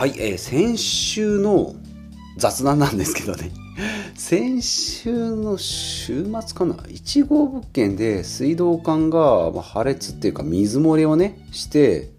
[0.00, 1.74] はい、えー、先週の
[2.38, 3.50] 雑談なんですけどね。
[4.16, 6.72] 先週の週末かな。
[6.88, 12.12] 1号物件で水道管が破裂っていうか水漏れをねして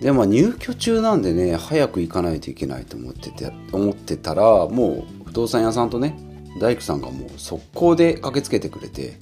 [0.00, 6.16] でまあ入居中なんでね早く行かないといけないと思ってて思ってたらもう不動産屋さんとね
[6.58, 9.18] 大工さんがもう速攻で駆けつけてくれて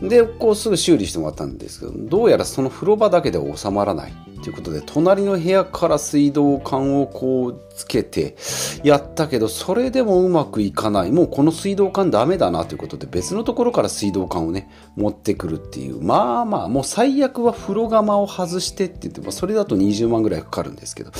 [0.00, 4.12] でこうすぐ修理してもらったんですけどどうやらその風呂場だけで収まらない
[4.44, 8.36] ということで隣の部屋から水道管をこうつけて
[8.82, 11.12] やったけどそれでもうまくいかない。
[11.12, 16.02] もうこの水道管ダメだなということで別のところから水道管をね持ってくるっていう。
[16.02, 21.12] まあまあもう最悪は風呂釜を外してって言って、まあ、それだと20万ぐらいかかるんですけど、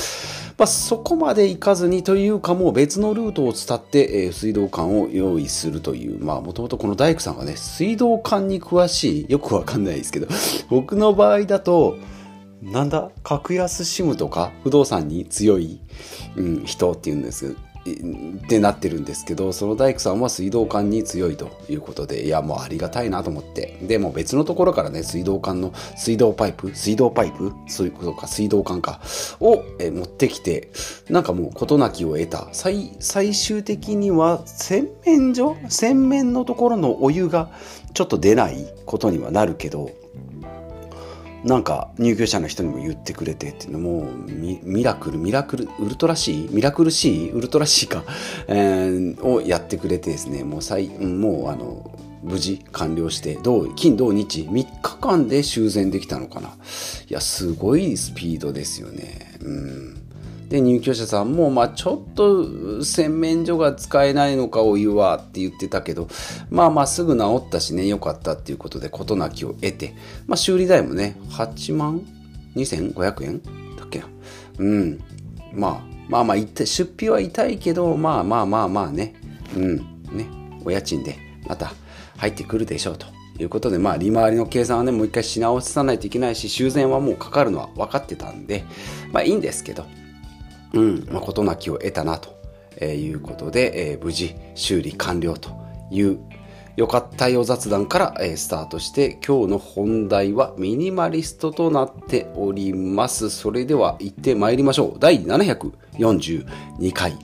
[0.57, 10.27] まあ、そこまで行かずにというかもう別のルートを伝って、えー、水道管を用意するというまあもともとこの大工さんがね水道管に詳しいよくわかんないですけど
[10.69, 11.97] 僕の場合だと
[12.61, 15.81] なんだ格安シムとか不動産に強い、
[16.37, 17.55] うん、人っていうんです
[17.85, 23.77] ってなってるんですけどその大工さんは水道管に強いということでいやもうありがたいなと思って。
[23.81, 29.01] でも別のところからね水道管の水道パイプ水道パイプそういうことか水道管か
[29.39, 30.71] をえ持ってきて
[31.09, 32.47] なんかもう事なきを得た。
[32.51, 35.55] 最最終的には洗面所？
[35.69, 37.51] 洗面のところのお湯が
[37.93, 39.91] ちょっと出ないことにはなるけど
[41.45, 44.09] なんか入居者の人にも言ってくれてっていうのも
[44.63, 48.03] ミラクルミラクルウルトラシーミラクルシーウルトラシーか、
[48.49, 51.91] えー、をやってくれてですねもう最もうあの
[52.23, 56.49] 無事完了して土金土日3日間で修繕できたのかな。
[57.07, 59.37] いやすごいスピードですよね。
[59.41, 60.04] うん。
[60.49, 66.07] で入居者さんも、まあ、ちょっと洗面所が使えないのかお湯はって言ってたけど
[66.49, 69.95] まあまあすぐ治ったしねよかったっていうことで事なきを得て、
[70.27, 72.01] まあ、修理代もね8万
[72.55, 73.41] ？2500円？
[73.75, 74.07] だっけな？
[74.59, 75.03] うん。
[75.53, 79.15] まあまあまあ出費は痛いけどまあまあまあまあね。
[79.55, 79.77] うん。
[80.11, 80.27] ね。
[80.63, 81.73] お家賃でまた
[82.17, 83.07] 入ってくるでしょうと。
[83.37, 88.63] いうことで、まあ、利回りの計算はね、もう一回し直さないといけないし、修繕はもうかかるのは分かってたんで、
[89.11, 89.85] まあいいんですけど、
[90.73, 92.35] うん、まあ、事なきを得たなと
[92.83, 95.51] いうことで、えー、無事修理完了と
[95.91, 96.19] いう
[96.75, 103.29] よかったよ雑談から、えー、スタートして今日の本題はミニマリストとなっております。
[103.29, 104.99] それでは行ってまいりましょう。
[104.99, 107.17] 第742回。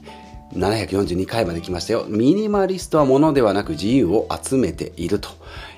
[0.54, 2.06] 742回まで来ましたよ。
[2.08, 5.30] ミニマリストは物ではなく自由を集めていると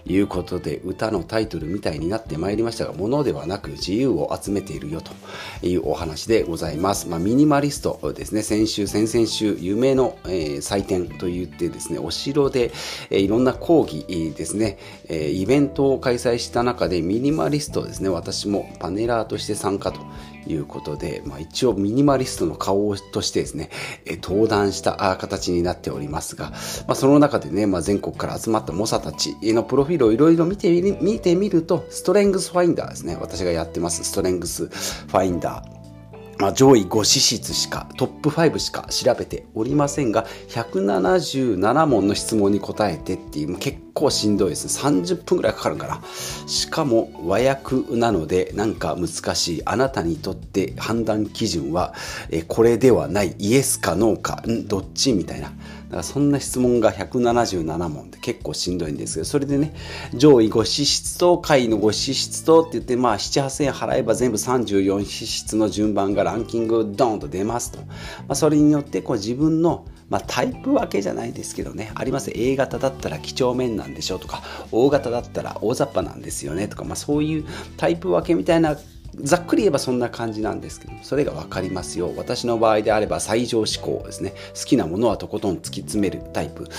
[0.06, 5.12] いうことで歌のタイトルみたいになってまいりましたが物ではなく自由を集めているよと
[5.66, 8.42] いうお話でございます、まあ、ミニマリストですね。
[8.42, 12.72] 先週先々週夢の、えー、祭典といってですねお城で、
[13.10, 14.78] えー、いろんな講義ですね、
[15.08, 20.02] えー、イベントを開催した中でミニマリストですね私もパネラーとして参加と
[20.48, 23.70] いうことで、まあ、一応ミニマリストの顔としてですね、
[24.06, 26.52] え登壇した形になっておりますが、
[26.88, 33.18] まあ、その中でね、まあ、全国から集まった猛者たちのプロフィールをいろいろ見て見てみると、ストレングスファインダーですね。
[33.20, 35.83] 私がやってます、ストレングスファインダー。
[36.40, 44.66] まあ、上位5資質しかトップ5しか調べておりませんが177問の質問に答えてっていう結構しんどいです。
[44.84, 46.02] ね30分ぐらいかかるから
[46.48, 49.62] しかも和訳なのでなんか難しい。
[49.66, 51.94] あなたにとって判断基準は
[52.30, 53.36] えこれではない。
[53.38, 54.68] イエスかノーかん？
[54.68, 55.14] どっち？
[55.14, 55.54] みたいな。
[55.94, 59.74] からそんな質問が177問で結構しんどいんですけど、それでね、
[60.14, 67.80] 上位5資質と下位の5資質とって言って、まあ7、8000円払えば全部34資質の順番がランキングドーンと出ますと。
[67.80, 67.86] ま
[68.30, 72.30] あ、それによってこう自分のまあ、タイプ分けじゃないですけどね、あります。
[72.36, 77.46] A 型だったら几帳面なんでしょうとか、O 型だったら大雑把なんですよねとか、まあ、そういう
[77.78, 78.78] タイプ分けみたいな
[79.16, 82.14] ざっくり言えばそんな感じなんですけどそれが分かりますよ。
[82.16, 84.34] 私の場合であれば最上志向ですね。
[84.60, 86.70] 好きなものはとことん突き詰めるタイプ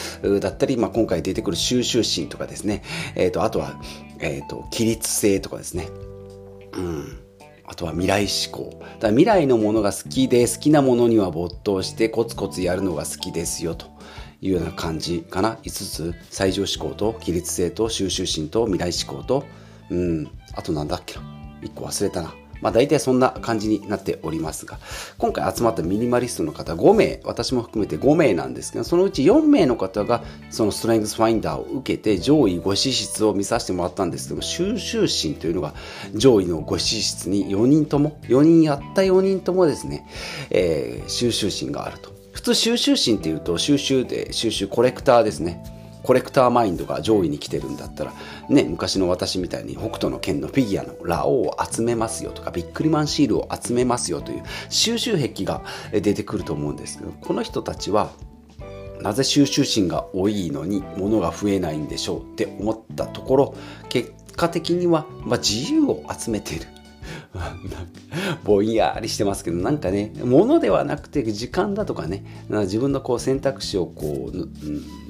[0.40, 2.82] だったり、まあ、今回出てくる収集心とかですね、
[3.14, 3.80] えーと、あとは、
[4.20, 5.88] えーと、と規律性とかですね。
[6.72, 7.18] うん。
[7.66, 8.82] あとは未来志向。
[9.00, 13.86] だ未来のものが好きで好きなものには没頭してコツコツやるのが好きですよと。
[14.40, 15.58] いうような感じかな。
[15.62, 16.14] 5つ。
[16.30, 19.44] 最上志向と規律性と収集心と未来志向と、
[19.88, 21.33] うん、あとなんだっけな。
[21.64, 22.34] 1個忘れたな。
[22.60, 24.78] まあ大体そんな感じになっておりますが、
[25.18, 35.74] 今回集まったミニマリストの方5名、私も含めて5名なんですけど、そのうち4名の方がそのストレングスファインダーを受けて上位5資質を見させてもらったんですけども、収集心というのが
[36.14, 40.06] 上位の5資質に4人とも、4人やった4人ともですね、
[40.50, 42.14] えー、収集心があると。
[42.32, 45.62] 普通収集心っていうと収集で収集コレクターですね。
[46.04, 48.12] コレクターマインドが上位に来てるんだったら、
[48.48, 55.62] ね、昔の私みたいに北斗の拳のフィギュアのラオウを集めますよとかビックリマンシールを集めますよという収集癖が
[55.92, 58.10] 出てくると思うんですけどこの人たちは
[59.00, 63.54] なぜ収集心が多いのに物が増えないんでしょうって思ったところ
[63.88, 66.66] 結果的には、まあ、自由を集めている。
[68.44, 74.48] ぼんやりしてますけどなんかね物ではなくて時間だとかね自分のこう選択肢をこう、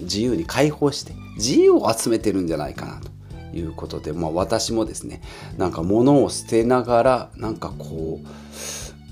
[0.03, 5.21] 自由に解放して自由を集めてるんじゃないかなということで、まあ、私もですね
[5.59, 8.21] なんか物を捨てながらなんかこ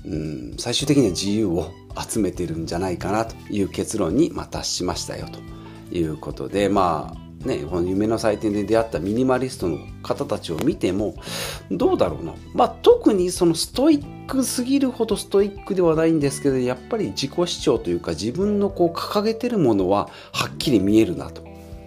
[0.05, 11.15] う、うん、最終的には自由を集めてるんじゃないかなという結論にま達しましたよということでまあね、この夢の祭典で出会ったミニマリストの方たちを見ても
[11.69, 21.43] どうだろうな、まあ、特にそのストイックすぎるほどストイックではないんですけどやっぱり自己主張というか自分のこう掲げてるものははっきり見えるなと。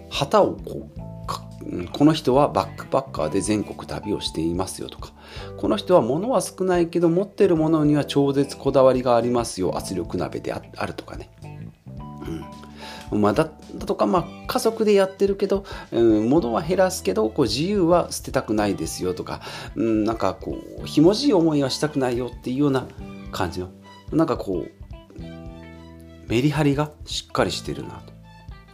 [0.09, 5.11] 旗をこうこの人はバックパッカーで全国旅をしていますよとか。
[5.57, 9.77] この人は物は少ないけど持ってるものには超絶こだわりがありますよ。
[9.77, 11.45] 圧力鍋であるとかね、う
[12.31, 12.45] ん。
[13.11, 19.41] まあ、だとか、まあ、家族でやってるけど、うん、物は減らすけどこう自由は捨てたくないですよとか、
[19.75, 22.87] うん、なんかこうひもじい思いはしたくないよっていうような
[23.31, 23.69] 感じの
[24.11, 24.77] なんかこう
[26.27, 28.01] メリハリがしっかりしてるな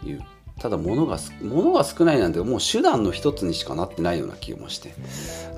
[0.01, 0.21] という
[0.63, 4.93] ただ物が物が少ないなんてもう手段の一つにしかなってないような気もして。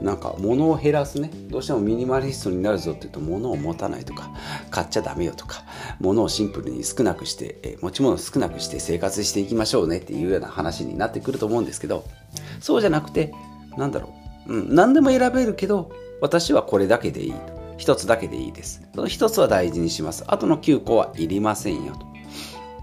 [0.02, 1.30] なんか物を減らすね。
[1.48, 4.32] どうしてもミニマリストになるぞって言うと物を持たないとか
[4.72, 5.64] 買っちゃダメよとか
[6.00, 12.04] 物をシンプルに少なくしてえ持ち物少なくして生活していきましょうねっていうような話になってくると思うんですけど
[12.60, 13.32] そうじゃなくて
[13.78, 14.12] なんだろ
[14.48, 17.34] う、うん、何でも選べるけど私はこれだけでいい
[17.78, 18.88] 一つだけでいいです。
[18.96, 20.24] その一つは大事にします。
[20.28, 22.08] あとの9個はいりませんよと。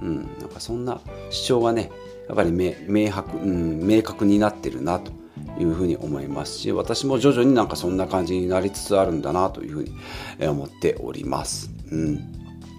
[0.01, 1.91] うん、なんかそんな主張がね
[2.29, 5.13] やっぱり明白、うん、明確になってるなと
[5.59, 11.71] いうふうに思いますし私も徐々になんかそんな感じになりつつあるんだなというふうに思っております。
[11.91, 12.33] うん。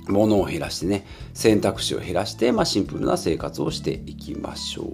[0.10, 4.92] 物を減らしてね選択肢を減らして、まあ、シンプルな生活をしていきましょ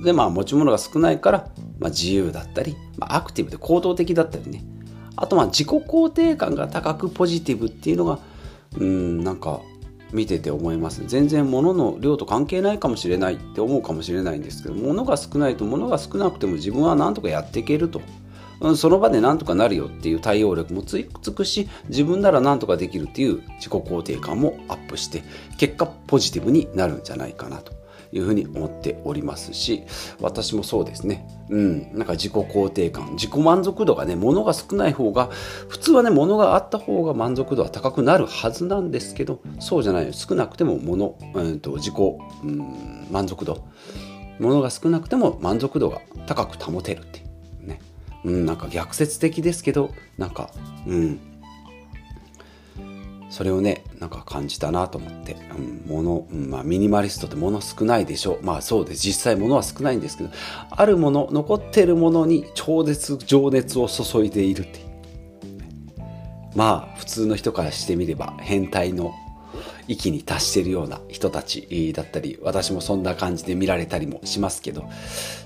[0.00, 0.04] う。
[0.04, 1.48] でまあ持ち物が少ないから、
[1.78, 4.62] まあ、自由だったり、まあ、アクティブで行動的だったりね。
[5.16, 8.18] あとまあ自己肯定感が高くポジティブっていうのが
[8.78, 9.60] うんなんか
[10.12, 18.00] 見てて思います全然物の量と関係ないかもしれないって思うかもしれないんですけど物が少ないと物が少なくても自分は何とかやっていけると、
[18.60, 21.02] うん、その場で何とかなるよっていう対応力もつ
[21.34, 25.22] くし自分なら何とかできるっていう自己肯定感もアップして
[25.58, 27.75] 結果ポジティブになるんじゃないかなと。
[28.12, 29.84] いうふうに思っておりますし
[30.20, 31.26] 私もそうですね。
[31.48, 31.96] うん。
[31.96, 33.12] なんか自己肯定感。
[33.12, 35.26] 自己満足度がね物が少ない方が
[35.68, 41.94] 普通はね物があった方が満足度は高くなるはずなんですけどそうじゃない少なくても物、うんと、自己、
[42.44, 43.64] うん、満足度。
[44.38, 47.22] 物が少なくても満足度が高く保てるってい
[47.64, 47.80] うね、
[48.24, 50.50] うん、なんか逆説的ですけどなんか
[50.86, 51.35] うん。
[53.28, 58.38] それをねなんか感じたなと思って、うん、物、うんまあ、ミニマリストって物少ないでしょう。
[58.42, 60.30] まあそうです実際物は少ないんですけど
[60.70, 64.86] あるもの残ってるものに超絶情熱を注いでいるっていう。
[66.54, 69.14] まあ普通の人からしてみれば変態の
[69.88, 74.88] 域に達しているような人たちだったり私もそんな感じで見られたりもしますけど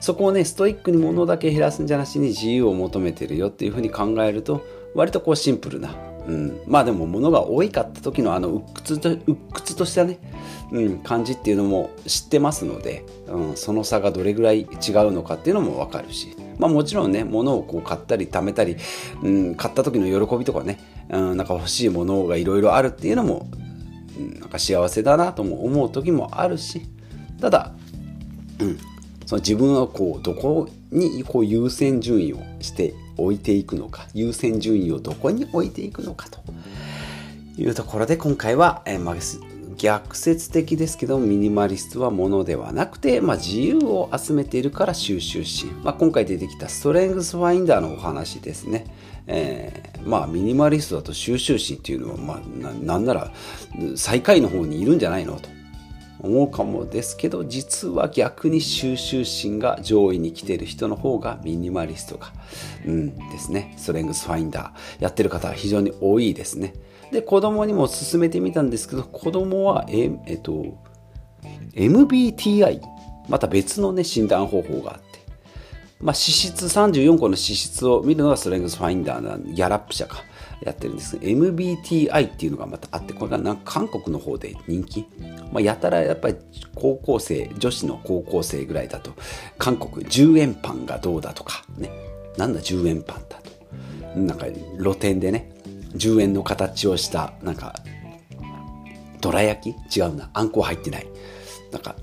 [0.00, 5.94] そこをねストイックに物だけ減らすんじゃなしに自由を求めてるよっていうふうに考えると割とこうシンプルな
[6.26, 10.18] うん、まあでも物が多いかった時のあの鬱屈と鬱屈としたね、
[10.70, 14.68] うん、感じっていうのも知ってますので、うん、その差がどれぐらい違う
[15.12, 18.76] のかっていうのも分かるし、まあ、もちろんね物をこう買ったり貯めたり、
[19.22, 23.48] うん、買った時の喜びとかね、うん、なんか欲しいものがいろいろあるっていうのも、
[24.18, 26.82] うん、なんか幸せだなとも思う時もあるし。
[27.40, 27.72] ただ、
[28.60, 28.78] うん、
[29.26, 36.40] その自分はこうどこにこう優先順位をして置いていくのか優先順位をどこに置いていくのかと
[37.56, 39.14] いうところで今回は、えまあ、
[39.76, 48.86] 逆説的ですけどミニマリストはものではなくて、まあ、自由を集めているから収集心、まあ、今回出てきたストレングスファインダーのお話ですね、
[49.26, 53.32] えー、まあミニマリストだと収集心っていうのは、まあ、なんなら
[53.96, 55.48] 最下位の方にいるんじゃないのと
[56.22, 62.32] 思うかもですけど実は逆に収集心が上位に来てる人の方がミニマリストが、
[62.86, 63.74] うんですね。
[63.76, 66.74] ストレングスファインダーやってる方は非常に多いですね。
[67.12, 70.78] で子供にも勧めてみたんですけど子供はええっと
[71.74, 72.80] MBTI
[73.28, 75.10] また別のね診断方法があって
[76.00, 80.24] まあ、脂質34個の脂質を見るのがストレングスファインダーなギャラップ社か。
[80.62, 81.16] やってるんです。
[81.16, 85.06] MBTI っていうのがまたあってこれがなんか韓国の方で人気、
[85.52, 86.36] まあ、やたらやっぱり
[86.74, 89.14] 高校生女子の高校生ぐらいだと
[89.58, 91.90] 韓国10円パンがどうだとかね。
[92.36, 94.18] なんだ10円パンだと。
[94.18, 94.46] なんか
[94.78, 95.50] 露店でね
[95.94, 97.74] 10円の形をしたなんか
[99.20, 99.98] どら焼き？
[99.98, 100.30] 違うな。
[100.32, 101.06] あんこ入ってない。
[101.72, 101.94] なんか、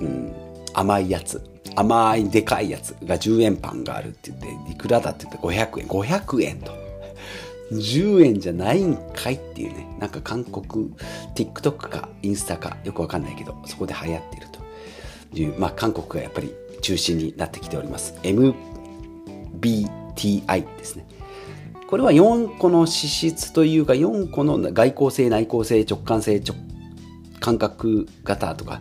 [0.00, 0.32] うん、
[0.74, 1.42] 甘いやつ。
[1.76, 5.86] 甘いでかいやつが10円パンがあるって言っていくらだって言って500円。
[5.86, 6.72] 500円と。
[7.72, 10.90] 10円じゃないんかいっていうねなんか韓国
[11.34, 14.60] TikTok かインスタかよくわかんないけどそこで流行っていると
[15.38, 18.14] いうまあ韓国がやっぱり中心になってきております。
[18.22, 18.54] MBTI
[20.78, 21.06] ですね。
[21.88, 26.56] これは4個の資質というか4個の外交性内向性直感性直
[27.40, 28.80] 感覚型とか、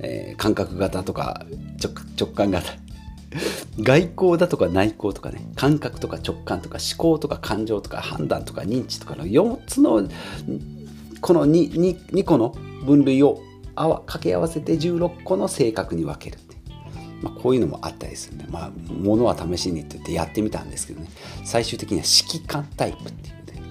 [0.00, 1.46] えー、感覚型とか
[2.18, 2.72] 直感型。
[3.78, 10.08] 外交だとか内向とかね感覚とか直感とか思考とか感情とか判断とか認知とかの4つの
[11.20, 12.50] この 2, 2, 2個の
[12.84, 13.40] 分類を
[13.74, 16.50] 掛け合わせて16個の性格に分けるって
[17.22, 21.08] まあ、こういうのもあったりするんで、まあ、ものは試しにって言ってやってみたんですけどね、
[21.44, 23.62] 最終的には指揮官タイプっていうね、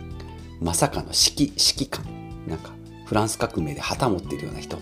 [0.62, 2.06] まさかの指揮、指揮官。
[2.48, 2.72] なんか、
[3.06, 4.78] フランス革命で旗持ってるような人。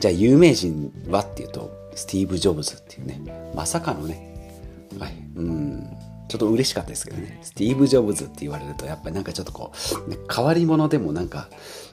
[0.00, 3.20] じゃあ、有名人はっていうと、スティーブ・ジョブズっていうね、
[3.54, 5.96] まさかのね、はい、うん、
[6.28, 9.72] ちょっと嬉しかったですけどね、スティーブ・ジョブズって言われると、やっぱりなんかちょっとこ
[10.06, 11.48] う、ね、変わり者でもなんか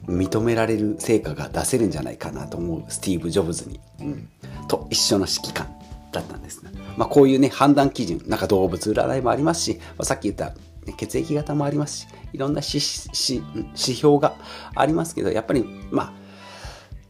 [0.06, 4.30] 認められる成果が出せるんじゃないかなと思うスティーブ・ジョブズに、うん、
[4.68, 5.68] と一緒の指揮官
[6.12, 6.72] だったんですね。
[6.98, 14.36] まあ、こういうね、判断基準、なんか動物占いもありますし、まあ、さっき言った、ね、血液型もありますし、いろんな指標が
[14.75, 16.26] ありますけど、やっぱり、まあ、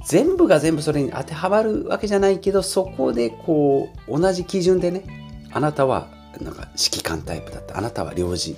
[0.06, 5.04] 全部が全部それに当てはまるわけじゃないけど、そこでこう、同じ基準でね、
[5.52, 6.08] あなたは
[6.42, 8.56] なんか指揮官タイプだった、あなたは領事、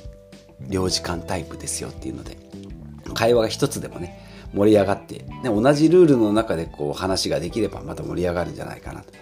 [0.67, 2.37] 領事官タイプですよっていうので、
[3.13, 9.13] 会話が一つでもね、盛り上がって、ね、同じルールの中でこう話ができればまた盛り上がるんじゃないかなと。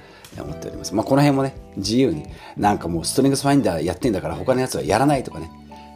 [0.42, 0.94] 思っております。
[0.94, 2.26] まあ、この辺もね、自由に、
[2.58, 5.50] なんかもうストリングスファインダーやってんだから他のやつはやらないとかね、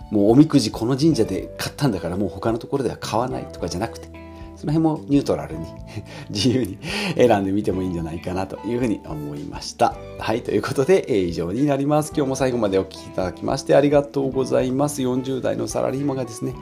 [0.10, 4.10] もうおみくじこの神社で買ったんだからもう他のところでは買わないとかじゃなくて、
[4.62, 5.66] その辺もニュートラルに
[6.30, 6.78] 自由に
[7.16, 9.96] 選んでみてもいいんじゃないかなというふうに思いました。
[10.20, 12.14] はい、ということで、え以上になります。
[12.16, 15.02] 今日も最後までお聴きいただきましてありがとうございます。
[15.02, 16.54] 40代のサラリーマンがですね、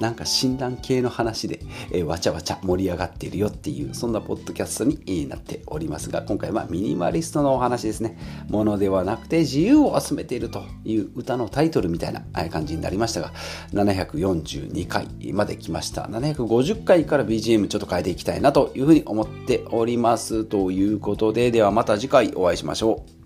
[0.00, 1.60] なんか診断系の話で、
[1.92, 8.18] え、わちゃわちゃ盛り上がっているよっていう、そんなポッドキャストになっておりますが、今回はミニマリストのお話ですね。
[8.48, 13.32] ものではなくて自由を集めているという歌のタイトルみたいな感じになりましたが、
[13.72, 16.02] 742回まで来ました。
[16.04, 20.44] 750回から BGM ちょっと変えていきたいなというふうに思っております。
[20.44, 23.19] ということで、ではまた次回お会いしましょう。